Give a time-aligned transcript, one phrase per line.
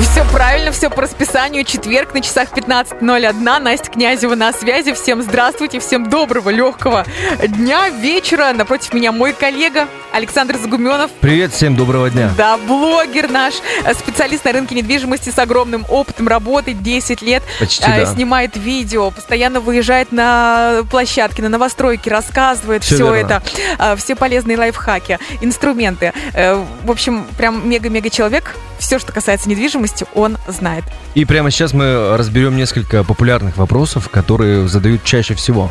[0.00, 1.64] Все правильно, все по расписанию.
[1.64, 3.58] Четверг на часах 15.01.
[3.60, 4.92] Настя Князева на связи.
[4.94, 7.04] Всем здравствуйте, всем доброго, легкого
[7.46, 8.52] дня, вечера.
[8.52, 11.10] Напротив меня мой коллега Александр Загуменов.
[11.20, 12.30] Привет, всем доброго дня.
[12.36, 13.54] Да, блогер наш,
[13.84, 17.42] э, специалист на рынке недвижимости с огромным опытом работы, 10 лет.
[17.58, 18.06] Почти, э, да.
[18.14, 23.16] Снимает видео, постоянно выезжает на площадки, на новостройки, рассказывает все верно.
[23.16, 23.42] это.
[23.78, 26.12] э, Все полезные лайфхаки, инструменты.
[26.32, 28.56] В общем, прям мега-мега человек.
[28.80, 30.84] Все, что касается недвижимости, он знает.
[31.14, 35.70] И прямо сейчас мы разберем несколько популярных вопросов, которые задают чаще всего.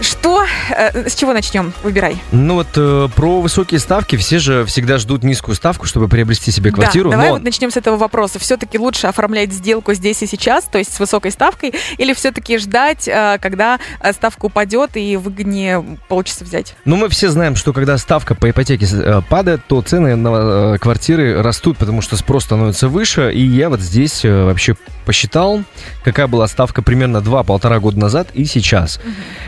[0.00, 0.44] Что?
[0.70, 1.72] э, С чего начнем?
[1.82, 2.18] Выбирай.
[2.32, 6.70] Ну вот э, про высокие ставки все же всегда ждут низкую ставку, чтобы приобрести себе
[6.70, 7.10] квартиру.
[7.10, 8.38] Да, давай но вот начнем с этого вопроса.
[8.38, 13.08] Все-таки лучше оформлять сделку здесь и сейчас, то есть с высокой ставкой, или все-таки ждать,
[13.08, 16.74] э, когда э, ставка упадет и выгоднее получится взять?
[16.84, 21.42] Но мы все знаем, что когда ставка по ипотеке э, падает, то цены на квартиры
[21.42, 23.32] растут, потому что спрос становится выше.
[23.32, 24.76] И я вот здесь вообще
[25.08, 25.62] посчитал,
[26.04, 29.00] какая была ставка примерно 2-1,5 года назад и сейчас.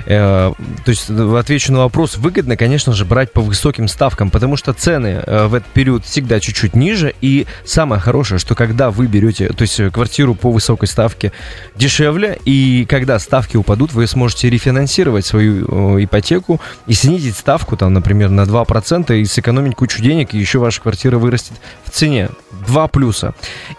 [0.06, 0.39] Э,
[0.84, 4.72] То есть э, отвечу на вопрос, выгодно, конечно же, брать по высоким ставкам, потому что
[4.72, 7.14] цены э, в этот период всегда чуть-чуть ниже.
[7.20, 11.32] И самое хорошее, что когда вы берете, то есть э, квартиру по высокой ставке
[11.76, 17.92] дешевле, и когда ставки упадут, вы сможете рефинансировать свою э, ипотеку и снизить ставку, там,
[17.92, 21.54] например, на 2% и сэкономить кучу денег, и еще ваша квартира вырастет
[21.84, 22.30] в цене.
[22.66, 23.34] Два плюса.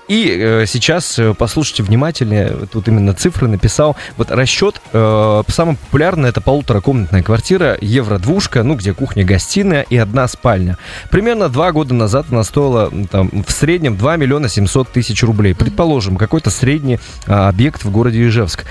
[0.08, 3.96] И э, сейчас э, послушайте внимательнее, тут именно цифры написал.
[4.18, 10.78] Вот расчет, э, самый популярный это полуторакомнатная квартира, евро-двушка, ну где кухня-гостиная и одна спальня.
[11.10, 15.56] Примерно два года назад она стоила там, в среднем 2 миллиона 700 тысяч рублей.
[15.56, 18.66] Предположим, какой-то средний а, объект в городе Ижевск.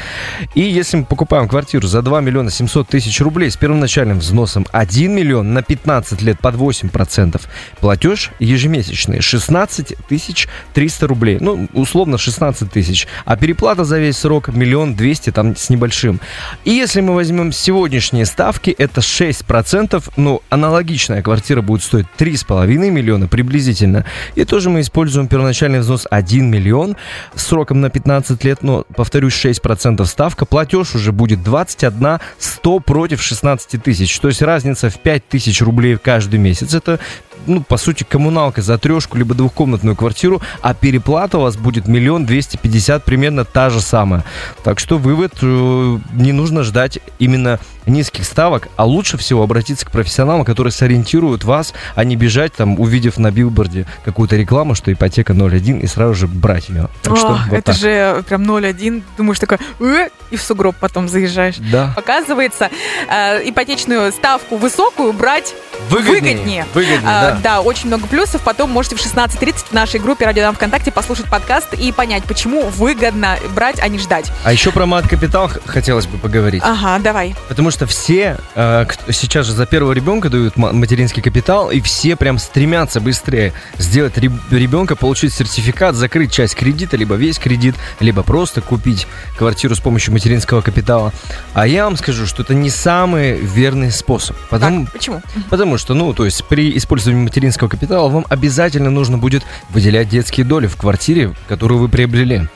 [0.54, 5.10] И если мы покупаем квартиру за 2 миллиона 700 тысяч рублей с первоначальным взносом 1
[5.10, 7.40] миллион на 15 лет под 8%,
[7.80, 11.38] платеж ежемесячный 16 тысяч 300 рублей.
[11.40, 13.08] Ну, условно 16 тысяч.
[13.24, 16.20] А переплата за весь срок миллион 200 там с небольшим.
[16.66, 20.02] И если мы возьмем сегодняшние ставки, это 6%.
[20.16, 24.04] Ну, аналогичная квартира будет стоить 3,5 миллиона приблизительно.
[24.34, 26.96] И тоже мы используем первоначальный взнос 1 миллион
[27.36, 28.64] сроком на 15 лет.
[28.64, 30.46] Но, повторюсь, 6% ставка.
[30.46, 34.18] Платеж уже будет 21 100 против 16 тысяч.
[34.18, 36.74] То есть разница в 5 тысяч рублей каждый месяц.
[36.74, 36.98] Это
[37.46, 42.26] ну, по сути, коммуналка за трешку, либо двухкомнатную квартиру, а переплата у вас будет миллион
[42.26, 44.24] двести пятьдесят, примерно та же самая.
[44.62, 49.90] Так что вывод, э, не нужно ждать именно низких ставок, а лучше всего обратиться к
[49.90, 55.32] профессионалам, которые сориентируют вас, а не бежать там, увидев на билборде какую-то рекламу, что ипотека
[55.32, 56.88] 0,1, и сразу же брать ее.
[57.02, 57.76] Так что Ох, вот это так.
[57.76, 59.02] же прям 0,1.
[59.16, 61.56] Думаешь такой, «Э», и в сугроб потом заезжаешь.
[61.58, 61.92] Да.
[61.96, 62.70] Оказывается,
[63.08, 65.54] э, ипотечную ставку высокую брать
[65.88, 66.20] Выгоднее.
[66.20, 66.66] выгоднее.
[66.74, 67.38] Выгоднее, А, да.
[67.42, 68.42] да, очень много плюсов.
[68.42, 72.68] Потом можете в 16.30 в нашей группе Радио Дам ВКонтакте послушать подкаст и понять, почему
[72.68, 74.30] выгодно брать, а не ждать.
[74.44, 76.62] А еще про мат-капитал хотелось бы поговорить.
[76.64, 77.34] Ага, давай.
[77.48, 82.16] Потому что все э, сейчас же за первого ребенка дают ма- материнский капитал, и все
[82.16, 88.22] прям стремятся быстрее сделать реб- ребенка, получить сертификат, закрыть часть кредита, либо весь кредит, либо
[88.22, 91.12] просто купить квартиру с помощью материнского капитала.
[91.54, 94.36] А я вам скажу, что это не самый верный способ.
[94.50, 95.22] Потому, Так, почему?
[95.48, 100.46] Потому что, ну, то есть при использовании материнского капитала вам обязательно нужно будет выделять детские
[100.46, 102.48] доли в квартире, которую вы приобрели.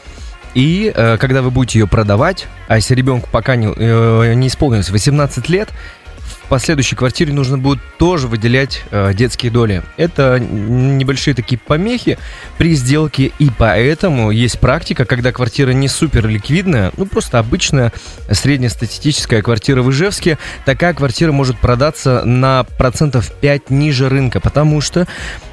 [0.54, 4.90] И э, когда вы будете ее продавать, а если ребенку пока не, э, не исполнилось
[4.90, 5.70] 18 лет,
[6.48, 9.82] последующей квартире нужно будет тоже выделять э, детские доли.
[9.96, 12.18] Это небольшие такие помехи
[12.58, 17.92] при сделке, и поэтому есть практика, когда квартира не супер ликвидная, ну просто обычная
[18.30, 25.06] среднестатистическая квартира в Ижевске, такая квартира может продаться на процентов 5 ниже рынка, потому что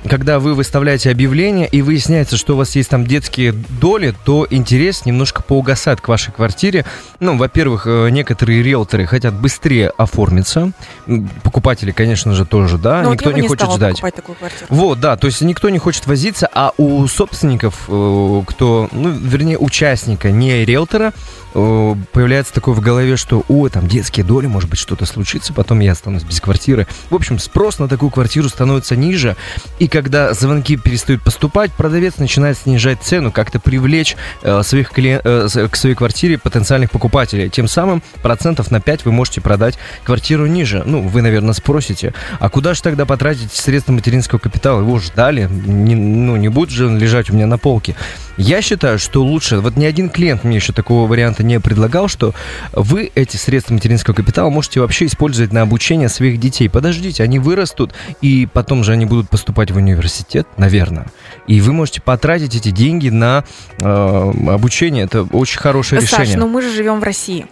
[0.09, 5.05] когда вы выставляете объявление и выясняется, что у вас есть там детские доли, то интерес
[5.05, 6.85] немножко поугасает к вашей квартире.
[7.19, 10.71] Ну, во-первых, э, некоторые риэлторы хотят быстрее оформиться.
[11.07, 13.01] М, Покупатели, конечно же, тоже, да.
[13.01, 13.99] Ну, вот Никто бы не хочет ждать.
[14.15, 14.65] такую квартиру.
[14.69, 19.57] Вот, да, то есть никто не хочет возиться, а у собственников, э, кто, ну, вернее,
[19.57, 21.13] участника, не риэлтора,
[21.53, 25.79] э, появляется такое в голове, что, о, там детские доли, может быть, что-то случится, потом
[25.81, 26.87] я останусь без квартиры.
[27.09, 29.35] В общем, спрос на такую квартиру становится ниже,
[29.79, 35.47] и когда звонки перестают поступать, продавец начинает снижать цену, как-то привлечь э, своих клиен- э,
[35.49, 37.49] с- к своей квартире потенциальных покупателей.
[37.49, 40.70] Тем самым процентов на 5 вы можете продать квартиру ниже.
[40.71, 44.79] Же, ну, вы, наверное, спросите, а куда же тогда потратить средства материнского капитала?
[44.81, 47.95] Его ждали, не, ну, не будет же он лежать у меня на полке.
[48.37, 52.33] Я считаю, что лучше, вот ни один клиент мне еще такого варианта не предлагал, что
[52.71, 56.69] вы эти средства материнского капитала можете вообще использовать на обучение своих детей.
[56.69, 61.07] Подождите, они вырастут, и потом же они будут поступать в университет, наверное.
[61.47, 63.43] И вы можете потратить эти деньги на
[63.79, 65.03] э, обучение.
[65.03, 66.37] Это очень хорошее Саш, решение.
[66.37, 67.45] ну мы же живем в России.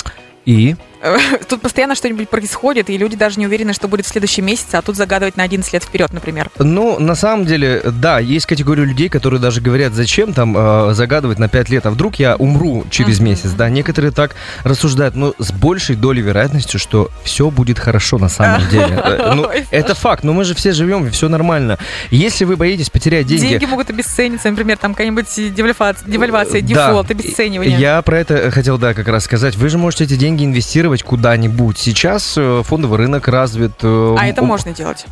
[0.45, 0.75] И
[1.47, 4.81] Тут постоянно что-нибудь происходит, и люди даже не уверены, что будет в следующем месяце, а
[4.81, 6.49] тут загадывать на 11 лет вперед, например.
[6.57, 11.39] Ну, на самом деле, да, есть категория людей, которые даже говорят, зачем там э, загадывать
[11.39, 13.69] на 5 лет, а вдруг я умру через месяц, да.
[13.69, 19.01] Некоторые так рассуждают, но с большей долей вероятностью, что все будет хорошо на самом деле.
[19.03, 21.77] Э, Ну, это факт, но мы же все живем, и все нормально.
[22.11, 23.65] Если вы боитесь потерять Деньги, деньги...
[23.65, 26.67] могут обесцениться, например, там какая-нибудь девальвация, девальвация Да.
[26.67, 27.77] дефолт, обесценивание.
[27.79, 29.55] Я про это хотел, да, как раз сказать.
[29.55, 31.77] Вы же можете эти деньги инвестировать куда-нибудь.
[31.77, 33.73] Сейчас э, фондовый рынок развит.
[33.83, 35.05] э, А это можно делать.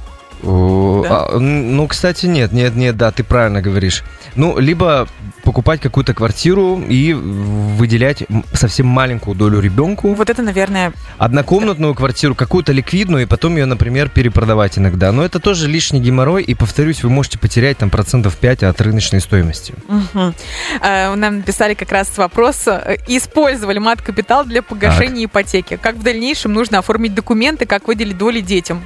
[0.43, 1.25] О, Да?
[1.29, 4.03] а, ну, кстати, нет, нет, нет, да, ты правильно говоришь.
[4.35, 5.07] Ну, либо
[5.43, 8.23] покупать какую-то квартиру и выделять
[8.53, 14.09] совсем маленькую долю ребенку, Вот это, наверное, однокомнатную квартиру, какую-то ликвидную, и потом ее, например,
[14.09, 15.11] перепродавать иногда.
[15.11, 19.21] Но это тоже лишний геморрой, и, повторюсь, вы можете потерять там процентов 5 от рыночной
[19.21, 19.73] стоимости.
[20.81, 22.63] Э, Нам написали как раз вопрос.
[22.67, 25.77] э, Использовали мат-капитал для погашения ипотеки.
[25.81, 28.81] Как в дальнейшем нужно оформить документы, как выделить доли детям?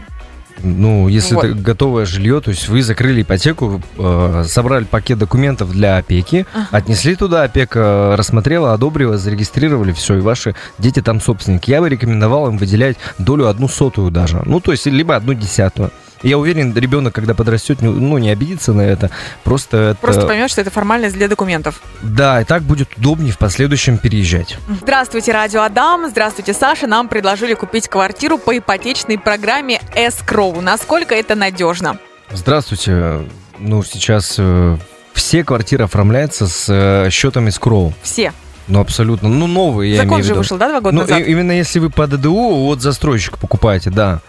[0.63, 1.45] Ну, если Вот.
[1.45, 6.67] это готовое жилье, то есть вы закрыли ипотеку, э, собрали пакет документов для опеки, Ага.
[6.71, 11.71] отнесли туда, опека рассмотрела, одобрила, зарегистрировали, все, и ваши дети там собственники.
[11.71, 14.41] Я бы рекомендовал им выделять долю одну сотую даже.
[14.45, 15.91] Ну, то есть, либо одну десятую.
[16.23, 19.09] Я уверен, ребенок, когда подрастет, ну, не обидится на это.
[19.43, 19.99] Просто это...
[20.01, 21.81] Просто поймешь, что это формальность для документов.
[22.01, 24.57] Да, и так будет удобнее в последующем переезжать.
[24.81, 26.07] Здравствуйте, Радио Адам.
[26.09, 26.85] Здравствуйте, Саша.
[26.87, 30.61] Нам предложили купить квартиру по ипотечной программе Escrow.
[30.61, 31.97] Насколько это надежно?
[32.31, 33.21] Здравствуйте.
[33.59, 34.77] Ну, сейчас э,
[35.13, 37.93] все квартиры оформляются с э, счетами скроу.
[38.03, 38.33] Все.
[38.67, 39.27] Ну, абсолютно.
[39.29, 40.39] Ну, новые, я Закон имею в же виду.
[40.39, 41.19] вышел, да, два года Ну, назад?
[41.19, 44.21] и- именно если вы по ДДУ от застройщика покупаете, да.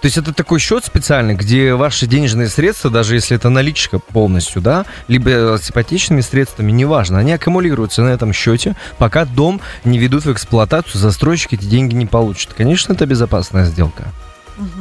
[0.00, 4.62] То есть это такой счет специальный, где ваши денежные средства, даже если это наличка полностью,
[4.62, 10.24] да, либо с ипотечными средствами, неважно, они аккумулируются на этом счете, пока дом не ведут
[10.24, 12.54] в эксплуатацию, застройщик эти деньги не получит.
[12.54, 14.04] Конечно, это безопасная сделка.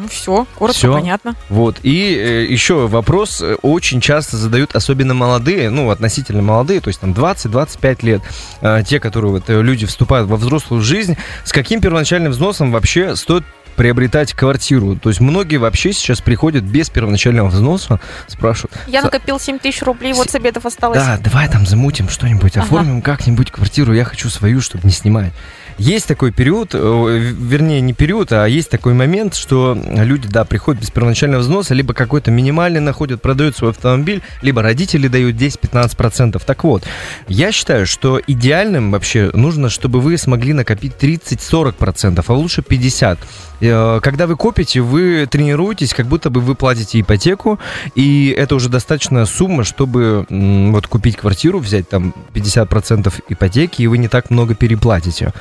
[0.10, 0.94] все, коротко, Всё.
[0.94, 1.36] понятно.
[1.50, 1.77] Вот.
[1.83, 7.00] И э, еще вопрос э, очень часто задают, особенно молодые, ну, относительно молодые, то есть
[7.00, 8.22] там 20-25 лет,
[8.62, 13.15] э, те, которые вот, э, люди вступают во взрослую жизнь, с каким первоначальным взносом вообще
[13.15, 13.44] стоит
[13.80, 14.98] приобретать квартиру.
[14.98, 18.74] То есть многие вообще сейчас приходят без первоначального взноса, спрашивают.
[18.88, 21.00] Я накопил 7 тысяч рублей, вот с обедов осталось.
[21.00, 22.66] Да, давай там замутим что-нибудь, Ага.
[22.66, 25.31] оформим как-нибудь квартиру, я хочу свою, чтобы не снимать.
[25.78, 30.82] Есть такой период, э, вернее, не период, а есть такой момент, что люди, да, приходят
[30.82, 36.44] без первоначального взноса, либо какой-то минимальный находят, продают свой автомобиль, либо родители дают 10-15%.
[36.46, 36.84] Так вот,
[37.30, 43.20] я считаю, что идеальным вообще нужно, чтобы вы смогли накопить 30-40%, а лучше 50%.
[43.62, 47.60] Э, Когда вы копите, вы тренируетесь, как будто бы вы платите ипотеку,
[47.96, 53.98] и это уже достаточная сумма, чтобы вот купить квартиру, взять там 50% ипотеки, и вы
[53.98, 55.34] не так много переплатите.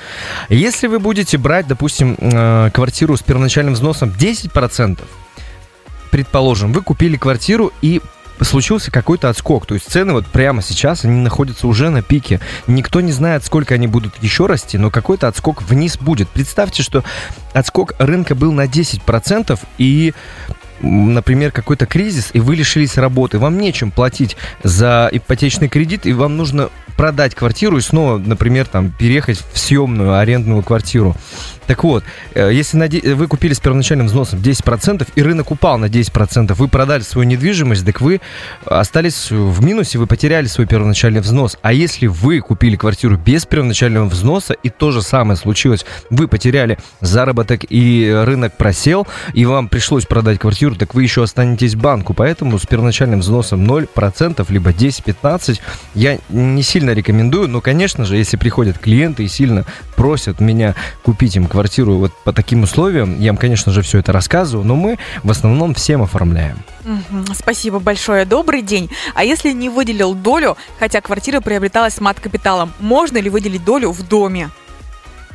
[0.48, 5.04] Если вы будете брать, допустим, э, квартиру с первоначальным взносом 10%,
[6.10, 8.00] предположим, вы купили квартиру и
[8.44, 9.66] случился какой-то отскок.
[9.66, 12.40] То есть цены вот прямо сейчас, они находятся уже на пике.
[12.66, 16.28] Никто не знает, сколько они будут еще расти, но какой-то отскок вниз будет.
[16.28, 17.04] Представьте, что
[17.52, 20.14] отскок рынка был на 10%, и
[20.80, 26.36] например, какой-то кризис, и вы лишились работы, вам нечем платить за ипотечный кредит, и вам
[26.36, 31.16] нужно продать квартиру и снова, например, там, переехать в съемную арендную квартиру.
[31.68, 32.02] Так вот,
[32.34, 37.02] э, если вы купили с первоначальным взносом 10%, и рынок упал на 10%, вы продали
[37.02, 38.20] свою недвижимость, так вы
[38.64, 41.56] остались в минусе, вы потеряли свой первоначальный взнос.
[41.62, 46.78] А если вы купили квартиру без первоначального взноса, и то же самое случилось, вы потеряли
[47.00, 52.14] заработок, и рынок просел, и вам пришлось продать квартиру, так вы еще останетесь банку.
[52.14, 55.60] Поэтому с первоначальным взносом 0%, либо 10-15,
[55.94, 59.64] я не сильно рекомендую, но, конечно же, если приходят клиенты и сильно
[59.96, 64.12] просят меня купить им квартиру вот по таким условиям, я им, конечно же, все это
[64.12, 66.58] рассказываю, но мы в основном всем оформляем.
[67.34, 68.24] Спасибо большое.
[68.24, 68.90] Добрый день.
[69.14, 74.50] А если не выделил долю, хотя квартира приобреталась мат-капиталом, можно ли выделить долю в доме?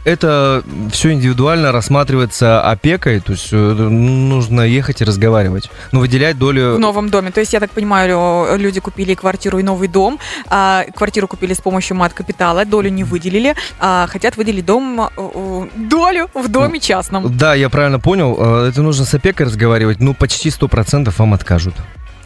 [0.04, 5.70] Это все индивидуально рассматривается опекой, то есть э, нужно ехать и разговаривать.
[5.92, 6.76] Но выделять долю...
[6.76, 7.32] В новом доме.
[7.32, 10.20] То есть, я так понимаю, люди купили квартиру и новый дом,
[10.50, 16.30] а квартиру купили с помощью мат-капитала, долю не выделили, а хотят выделить дом, э, долю
[16.34, 17.36] в доме частном.
[17.38, 18.36] Да, я правильно понял.
[18.38, 20.00] Э, это нужно с опекой разговаривать.
[20.00, 21.76] Ну, почти 100% вам откажут.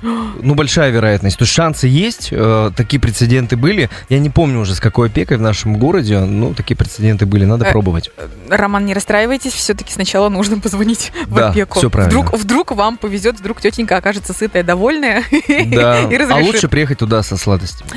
[0.02, 1.38] Ну, большая вероятность.
[1.38, 3.90] То есть шансы есть, э, такие прецеденты были.
[4.10, 7.66] Я не помню уже, с какой опекой в нашем городе, но такие прецеденты были, надо
[7.66, 8.12] э, пробовать.
[8.18, 11.80] Э, Роман, не расстраивайтесь, все-таки сначала нужно позвонить в да, опеку.
[11.80, 12.20] все правильно.
[12.20, 16.02] Вдруг, вдруг вам повезет, вдруг тетенька окажется сытая, довольная да.
[16.02, 16.32] и разрешит.
[16.32, 17.90] А лучше приехать туда со сладостями.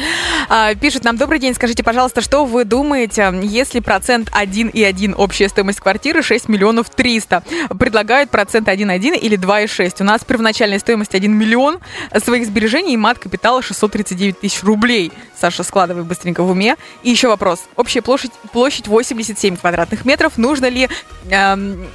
[0.48, 5.80] А, пишет нам, добрый день, скажите, пожалуйста, что вы думаете, если процент 1,1 общая стоимость
[5.80, 7.42] квартиры 6 миллионов 300,
[7.78, 9.96] предлагают процент 1,1 или 2,6?
[10.00, 11.80] У нас первоначальная стоимость 1 миллион,
[12.22, 15.12] своих сбережений и мат капитала 639 тысяч рублей.
[15.38, 16.76] Саша, складывай быстренько в уме.
[17.02, 17.60] И еще вопрос.
[17.76, 20.38] Общая площадь, площадь 87 квадратных метров.
[20.38, 20.88] Нужно ли
[21.30, 21.86] эм,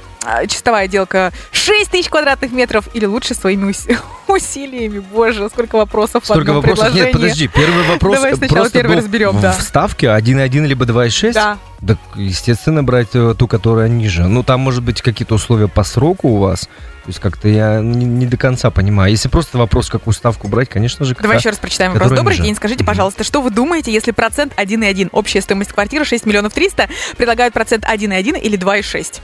[0.48, 3.74] чистовая отделка 6 тысяч квадратных метров или лучше своими
[4.28, 4.98] усилиями?
[4.98, 6.94] Боже, сколько вопросов Столько в вопросов.
[6.94, 8.16] Нет, подожди, первый вопрос.
[8.16, 9.52] Давай сначала первый разберем, да.
[9.52, 11.32] В ставке 1,1 либо 2,6?
[11.32, 11.58] Да.
[11.86, 14.26] Так, естественно, брать э, ту, которая ниже.
[14.26, 16.68] Ну, там, может быть, какие-то условия по сроку у вас.
[17.06, 19.12] То есть как-то я не, не до конца понимаю.
[19.12, 22.10] Если просто вопрос, какую ставку брать, конечно же, Давай еще раз прочитаем вопрос.
[22.10, 22.42] Добрый ниже.
[22.42, 22.56] день.
[22.56, 27.54] Скажите, пожалуйста, что вы думаете, если процент 1,1, общая стоимость квартиры 6 миллионов 300, предлагают
[27.54, 29.20] процент 1,1 или 2,6?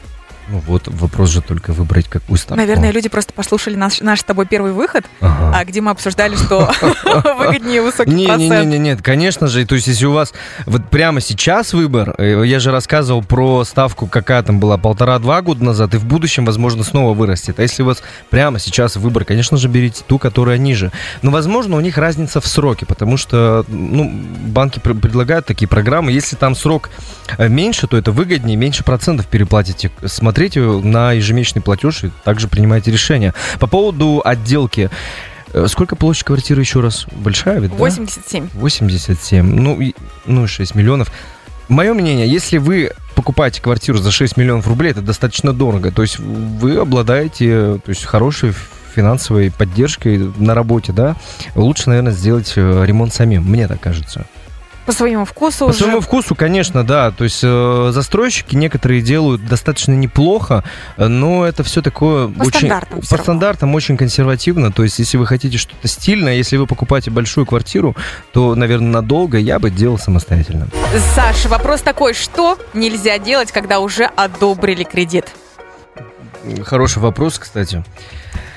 [0.49, 2.57] Ну вот, вопрос же только выбрать какую ставку.
[2.57, 5.57] Наверное, люди просто послушали наш, наш с тобой первый выход, ага.
[5.57, 6.71] а где мы обсуждали, что
[7.39, 8.51] выгоднее высокий не, процент.
[8.51, 9.65] Не, не, не, нет, конечно же.
[9.65, 10.35] То есть, если у вас
[10.67, 15.63] вот прямо сейчас выбор, э, я же рассказывал про ставку, какая там была полтора-два года
[15.65, 17.61] назад, и в будущем, возможно, снова вырастет.
[17.61, 20.91] А если у вас прямо сейчас выбор, конечно же, берите ту, которая ниже.
[21.23, 24.11] Но, возможно, у них разница в сроке, потому что ну,
[24.47, 26.11] банки предлагают такие программы.
[26.11, 26.91] Если там срок
[27.39, 29.93] э, меньше, то это выгоднее, меньше процентов переплатите.
[30.05, 33.35] Смотрите смотрите на ежемесячный платеж и также принимайте решение.
[33.61, 34.89] По поводу отделки.
[35.53, 37.05] Э, сколько площадь квартиры еще раз?
[37.13, 38.45] Большая ведь, 87.
[38.45, 38.51] Да?
[38.55, 39.45] 87.
[39.45, 39.93] Ну, и,
[40.25, 41.13] ну, 6 миллионов.
[41.69, 45.93] Мое мнение, если вы покупаете квартиру за 6 миллионов рублей, это достаточно дорого.
[45.93, 48.55] То есть вы обладаете то есть, хорошей
[48.95, 51.17] финансовой поддержкой на работе, да,
[51.55, 54.25] лучше, наверное, сделать э, ремонт самим, мне так кажется.
[54.87, 55.79] По своему вкусу По уже.
[55.79, 57.11] своему вкусу, конечно, да.
[57.13, 60.65] То есть э, застройщики некоторые делают достаточно неплохо,
[60.97, 62.69] но это все такое по очень...
[62.69, 64.73] Стандартам по стандартам очень консервативно.
[64.73, 67.95] То есть если вы хотите что-то стильное, если вы покупаете большую квартиру,
[68.33, 70.69] то, наверное, надолго я бы делал самостоятельно.
[71.15, 75.27] Саша, вопрос такой, что нельзя делать, когда уже одобрили кредит?
[76.65, 77.85] Хороший вопрос, кстати.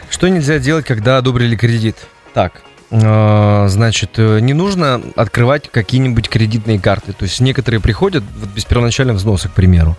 [0.09, 1.97] Что нельзя делать, когда одобрили кредит?
[2.33, 2.61] Так,
[2.99, 7.13] значит, э, не нужно открывать какие-нибудь кредитные карты.
[7.13, 9.97] То есть некоторые приходят вот без первоначального взноса, к примеру.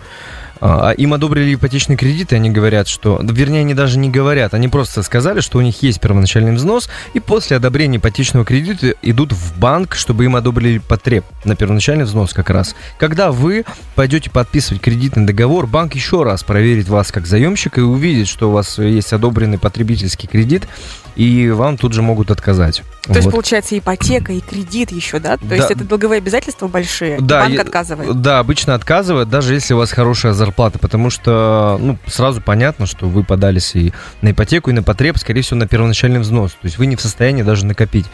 [0.59, 3.19] А, а им одобрили ипотечный кредит, и они говорят, что...
[3.21, 7.19] Вернее, они даже не говорят, они просто сказали, что у них есть первоначальный взнос, и
[7.19, 12.49] после одобрения ипотечного кредита идут в банк, чтобы им одобрили потреб на первоначальный взнос как
[12.49, 12.75] раз.
[12.99, 18.27] Когда вы пойдете подписывать кредитный договор, банк еще раз проверит вас как заемщика и увидит,
[18.27, 20.67] что у вас есть одобренный потребительский кредит,
[21.15, 22.83] и вам тут же могут отказать.
[23.07, 23.17] То вот.
[23.17, 25.37] есть, получается, ипотека и кредит еще, да?
[25.37, 25.55] То да.
[25.55, 28.21] есть это долговые обязательства большие, да, банк отказывает?
[28.21, 33.07] Да, обычно отказывает, даже если у вас хорошая зарплата, потому что, ну, сразу понятно, что
[33.07, 36.51] вы подались и на ипотеку, и на потреб, скорее всего, на первоначальный взнос.
[36.51, 38.07] То есть вы не в состоянии даже накопить.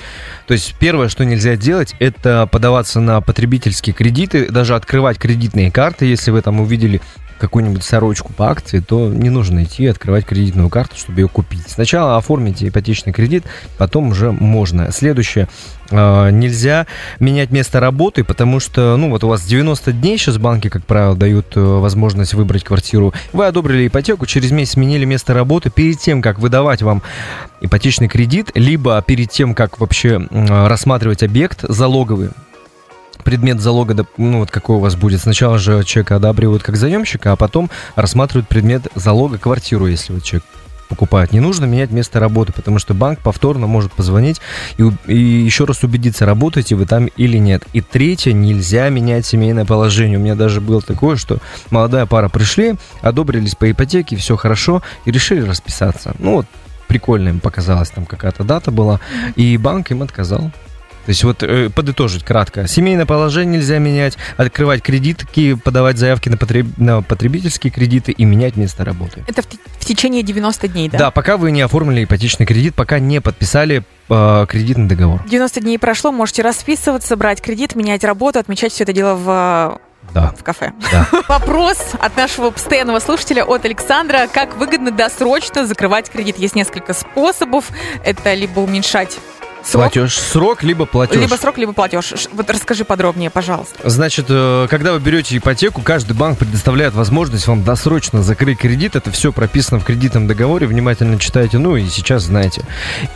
[0.47, 6.05] То есть первое, что нельзя делать, это подаваться на потребительские кредиты, даже открывать кредитные карты,
[6.05, 7.01] если вы там увидели
[7.43, 11.63] какую-нибудь сорочку по акции, то не нужно идти открывать кредитную карту, чтобы ее купить.
[11.67, 13.43] Сначала оформите ипотечный кредит,
[13.77, 14.93] потом уже можно.
[14.93, 15.49] Следующее.
[15.91, 16.87] А, нельзя
[17.19, 21.17] менять место работы, потому что, ну, вот у вас 90 дней сейчас банки, как правило,
[21.17, 23.13] дают э, возможность выбрать квартиру.
[23.33, 25.69] Вы одобрили ипотеку, через месяц сменили место работы.
[25.69, 27.03] Перед тем, как выдавать вам
[27.59, 32.29] ипотечный кредит, либо перед тем, как вообще рассматривать объект залоговый,
[33.23, 35.21] предмет залога, ну вот какой у вас будет.
[35.21, 40.45] Сначала же человека одабривают как заемщика, а потом рассматривают предмет залога квартиру, если вот человек
[40.93, 41.31] покупает.
[41.31, 44.39] Не нужно менять место работы, потому что банк повторно может позвонить
[44.77, 47.63] и, и еще раз убедиться, работаете вы там или нет.
[47.73, 50.19] И третье, нельзя менять семейное положение.
[50.19, 51.39] У меня даже было такое, что
[51.71, 56.13] молодая пара пришли, одобрились по ипотеке, все хорошо, и решили расписаться.
[56.19, 56.45] Ну вот,
[56.87, 58.99] прикольно им показалось, там какая-то дата была,
[59.35, 60.51] и банк им отказал.
[61.05, 62.67] То есть вот э, подытожить кратко.
[62.67, 66.67] Семейное положение нельзя менять, открывать кредитки, подавать заявки на, потреб...
[66.77, 69.23] на потребительские кредиты и менять место работы.
[69.27, 69.45] Это в,
[69.79, 70.97] в течение 90 дней, да?
[70.97, 75.21] Да, пока вы не оформили ипотечный кредит, пока не подписали э, кредитный договор.
[75.27, 79.81] 90 дней прошло, можете расписываться, брать кредит, менять работу, отмечать все это дело в
[80.13, 80.33] Да.
[80.39, 80.71] в кафе.
[80.91, 81.07] Да.
[81.27, 84.29] Вопрос от нашего постоянного слушателя, от Александра.
[84.33, 86.37] Как выгодно досрочно закрывать кредит?
[86.37, 87.69] Есть несколько способов.
[88.05, 89.17] Это либо уменьшать
[89.63, 91.19] срок, Платеж срок, либо платеж.
[91.19, 92.13] либо срок, либо платеж.
[92.33, 93.75] Вот расскажи подробнее, пожалуйста.
[93.89, 98.95] Значит, э, когда вы берете ипотеку, каждый банк предоставляет возможность вам досрочно закрыть кредит.
[98.95, 100.67] Это все прописано в кредитном договоре.
[100.67, 102.63] Внимательно читайте, ну и сейчас знаете.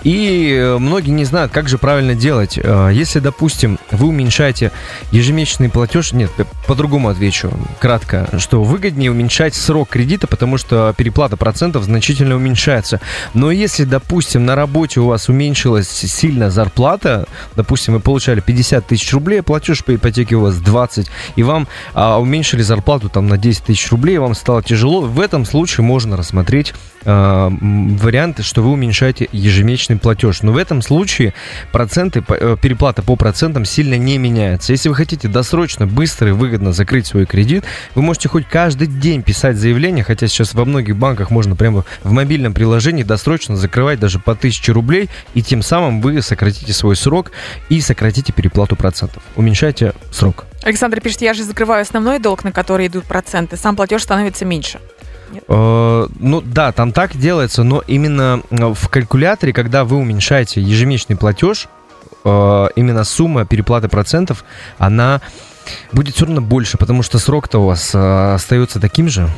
[0.04, 2.58] И э, многие не знают, как же правильно делать.
[2.62, 4.72] Э, Если, допустим, вы уменьшаете
[5.12, 6.32] ежемесячный платеж, нет,
[6.68, 13.00] по-другому отвечу, кратко, что выгоднее уменьшать срок кредита, потому что переплата процентов значительно уменьшается.
[13.34, 17.26] Но если, допустим, на работе у вас уменьшилась сильно зарплата,
[17.56, 22.20] допустим, вы получали 50 тысяч рублей, платеж по ипотеке у вас 20, и вам а,
[22.20, 26.74] уменьшили зарплату там на 10 тысяч рублей, вам стало тяжело, в этом случае можно рассмотреть
[27.10, 30.42] а, варианты, что вы уменьшаете ежемесячный платеж.
[30.42, 31.34] Но в этом случае
[31.72, 34.74] проценты, э, переплата по процентам сильно не меняется.
[34.74, 37.64] Если вы хотите досрочно, быстро и выгодно закрыть свой кредит,
[37.96, 42.12] вы можете хоть каждый день писать заявление, хотя сейчас во многих банках можно прямо в
[42.12, 47.32] мобильном приложении досрочно закрывать даже по 1000 рублей, и тем самым вы сократите свой срок
[47.70, 49.24] и сократите переплату процентов.
[49.36, 50.46] Уменьшайте срок.
[50.64, 53.58] Александр пишет, я же закрываю основной долг, на который идут проценты.
[53.58, 54.80] Сам платеж становится меньше.
[55.48, 61.16] Э, Ну да, там так делается, но именно э, в калькуляторе, когда вы уменьшаете ежемесячный
[61.16, 61.68] платеж,
[62.24, 64.44] э, именно сумма переплаты процентов,
[64.78, 65.22] она
[65.92, 69.30] будет все равно больше, потому что срок-то у вас остается таким же.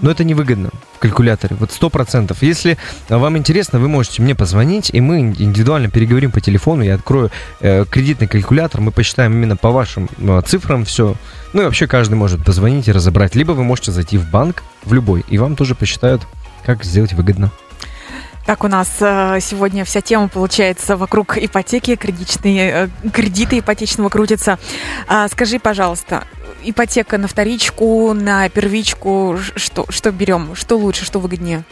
[0.00, 1.56] Но это невыгодно в калькуляторе.
[1.58, 2.42] Вот сто процентов.
[2.42, 2.78] Если
[3.08, 6.82] вам интересно, вы можете мне позвонить, и мы индивидуально переговорим по телефону.
[6.82, 11.16] Я открою э, кредитный калькулятор, мы посчитаем именно по вашим э, цифрам все.
[11.52, 13.34] Ну и вообще каждый может позвонить и разобрать.
[13.34, 16.22] Либо вы можете зайти в банк, в любой, и вам тоже посчитают,
[16.64, 17.50] как сделать выгодно.
[18.48, 24.58] Так у нас э, сегодня вся тема получается вокруг ипотеки, кредитные, э, кредиты ипотечного крутятся.
[25.06, 26.24] А, скажи, пожалуйста,
[26.64, 30.54] ипотека на вторичку, на первичку, что, что берем?
[30.54, 31.64] Что лучше, что выгоднее?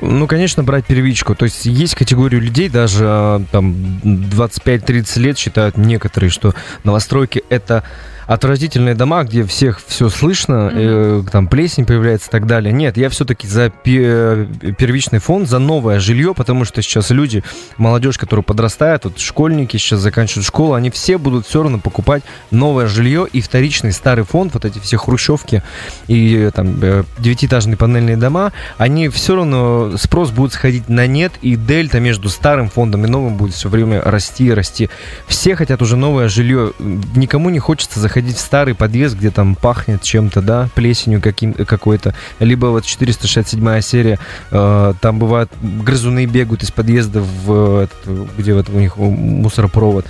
[0.00, 1.34] Ну, конечно, брать первичку.
[1.34, 7.82] То есть есть категорию людей, даже а, там 25-30 лет считают некоторые, что новостройки это
[8.26, 12.72] отвратительные дома, где всех все слышно, э, там плесень появляется и так далее.
[12.72, 17.44] Нет, я все-таки за пе- первичный фонд, за новое жилье, потому что сейчас люди,
[17.76, 22.86] молодежь, которая подрастает, вот школьники сейчас заканчивают школу, они все будут все равно покупать новое
[22.86, 25.62] жилье и вторичный старый фонд, вот эти все хрущевки
[26.08, 31.32] и э, там э, девятиэтажные панельные дома, они все равно спрос будет сходить на нет,
[31.42, 34.90] и дельта между старым фондом и новым будет все время расти и расти.
[35.28, 36.72] Все хотят уже новое жилье.
[37.14, 42.14] Никому не хочется заходить в старый подъезд, где там пахнет чем-то, да, плесенью каким, какой-то.
[42.40, 44.18] Либо вот 467 серия,
[44.50, 47.98] э, там бывают грызуны бегают из подъезда в этот,
[48.36, 50.06] где вот у них мусоропровод.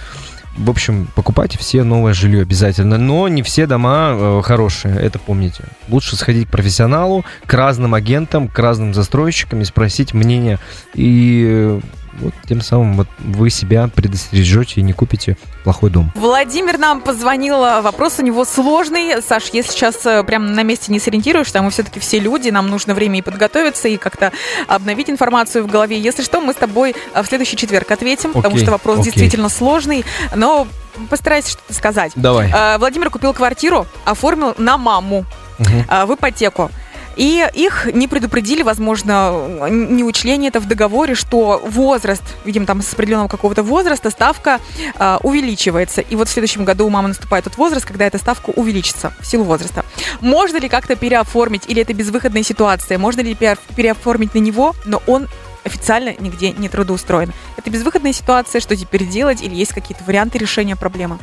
[0.57, 2.97] В общем, покупайте все новое жилье обязательно.
[2.97, 5.65] Но не все дома э, хорошие, это помните.
[5.89, 10.59] Лучше сходить к профессионалу, к разным агентам, к разным застройщикам и спросить мнение.
[10.95, 11.81] И э,
[12.21, 16.13] вот тем самым вот вы себя предостережете и не купите плохой дом.
[16.15, 19.23] Владимир нам позвонил, вопрос у него сложный.
[19.23, 22.95] Саш, если сейчас э, прям на месте не сориентируешься, мы все-таки все люди, нам нужно
[22.95, 24.33] время и подготовиться, и как-то
[24.69, 25.99] обновить информацию в голове.
[25.99, 29.13] Если что, мы с тобой э, в следующий четверг ответим, потому Окей, что вопрос окей.
[29.13, 30.67] действительно сложный, но
[31.11, 32.13] постарайся что-то сказать.
[32.15, 32.51] Давай.
[32.51, 35.25] Э, Владимир купил квартиру, оформил на маму
[35.59, 36.71] э, в ипотеку.
[37.17, 42.83] И их не предупредили, возможно, не учли они это в договоре, что возраст, видимо, там
[42.83, 44.61] с определенного какого-то возраста ставка
[44.99, 46.03] э, увеличивается.
[46.03, 49.27] И вот в следующем году у мамы наступает тот возраст, когда эта ставка увеличится в
[49.27, 49.85] силу возраста.
[50.21, 52.99] Можно ли как-то переоформить, или это безвыходная ситуация?
[52.99, 55.29] Можно ли пере- переоформить на него, но он
[55.65, 57.33] официально нигде не трудоустроен?
[57.57, 61.19] Это безвыходная ситуация, что теперь делать, или есть какие-то варианты решения проблемы?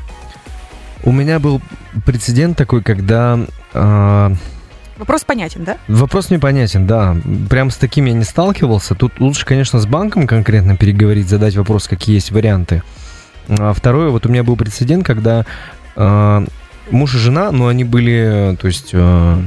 [1.03, 1.61] У меня был
[2.05, 3.39] прецедент такой, когда
[3.73, 4.35] э,
[5.03, 5.77] Вопрос понятен, да?
[5.89, 7.17] Вопрос мне понятен, да.
[7.49, 8.95] Прям с таким я не сталкивался.
[8.95, 12.83] Тут лучше, конечно, с банком конкретно переговорить, задать вопрос, какие есть варианты.
[13.49, 15.45] А второе, вот у меня был прецедент, когда
[15.97, 16.45] э,
[16.89, 19.41] муж и жена, но они были, то есть, э,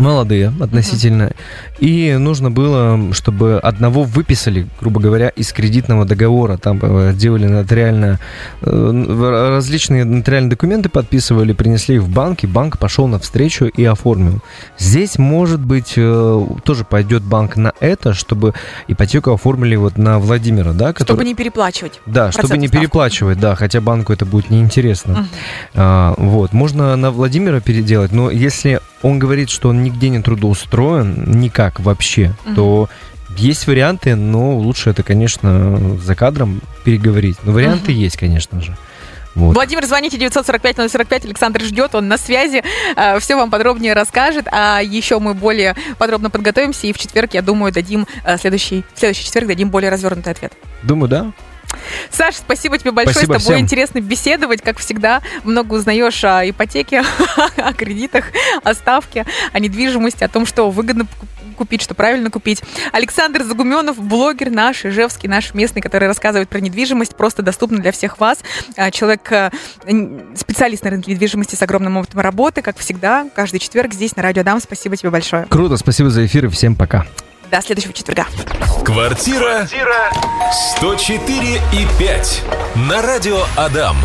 [0.00, 1.32] молодые относительно,
[1.78, 6.56] и нужно было, чтобы одного выписали, грубо говоря, из кредитного договора.
[6.56, 8.18] Там э, делали нотариально,
[8.62, 14.40] э, различные нотариальные документы подписывали, принесли их в банк, и банк пошел навстречу и оформил.
[14.78, 18.54] Здесь, может быть, э, тоже пойдет банк на это, чтобы
[18.88, 21.16] ипотеку оформили вот на Владимира, да, который...
[21.16, 22.00] Чтобы не переплачивать.
[22.06, 22.82] Да, чтобы не ставку.
[22.82, 25.12] переплачивать, да, хотя банку это будет неинтересно.
[25.12, 25.28] Мгм.
[25.74, 31.24] А, вот, можно на Владимира переделать, но если он говорит, что он нигде не трудоустроен,
[31.40, 32.54] никак вообще, Мгм.
[32.54, 32.88] то
[33.36, 37.36] есть варианты, но лучше это, конечно, за кадром переговорить.
[37.44, 38.00] Но варианты Мгм.
[38.00, 38.76] есть, конечно же.
[39.36, 39.54] Вот.
[39.54, 42.64] Владимир, звоните 945-045, Александр ждет, он на связи,
[42.96, 47.40] э, все вам подробнее расскажет, а еще мы более подробно подготовимся, и в четверг, я
[47.40, 50.52] думаю, дадим э, следующий, в следующий четверг дадим более развернутый ответ.
[50.82, 51.32] Думаю, да.
[52.10, 53.14] Саша, спасибо тебе большое.
[53.14, 53.64] Спасибо С тобой всем.
[53.64, 55.22] интересно беседовать, как всегда.
[55.44, 57.02] Много узнаешь о ипотеке,
[57.56, 58.26] о кредитах,
[58.62, 61.26] о ставке, о недвижимости, о том, что выгодно ку-
[61.56, 62.62] купить, что правильно купить.
[62.92, 68.18] Александр Загуменов, блогер наш, ижевский, наш местный, который рассказывает про недвижимость, просто доступно для всех
[68.18, 68.38] вас.
[68.76, 69.50] А, Человек, э,
[70.36, 74.42] специалист на рынке недвижимости с огромным опытом работы, как всегда, каждый четверг здесь на Радио
[74.42, 74.60] Дам.
[74.60, 75.46] Спасибо тебе большое.
[75.50, 77.06] Круто, спасибо за эфир и всем пока.
[77.50, 78.26] До следующего четверга.
[78.84, 79.66] Квартира
[80.78, 82.42] 104 и 5
[82.76, 83.96] на радио Адам.